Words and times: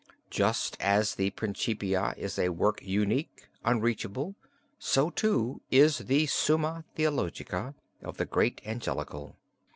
Just 0.31 0.77
as 0.79 1.13
the 1.13 1.29
Principia 1.29 2.15
is 2.17 2.39
a 2.39 2.49
work 2.49 2.81
unique, 2.81 3.47
unreachable, 3.63 4.33
so, 4.79 5.11
too, 5.11 5.61
is 5.69 5.99
the 5.99 6.25
'Summa 6.25 6.85
Theologica' 6.95 7.75
of 8.01 8.17
the 8.17 8.25
great 8.25 8.61
Angelical. 8.65 9.35